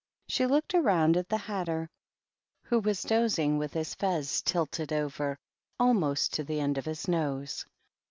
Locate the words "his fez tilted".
3.75-4.91